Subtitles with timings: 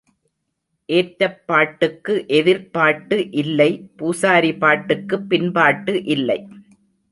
[0.89, 3.69] ஏற்றப் பாட்டுக்கு எதிர்ப் பாட்டு இல்லை
[3.97, 6.39] பூசாரி பாட்டுக்குப் பின்பாட்டு இல்லை.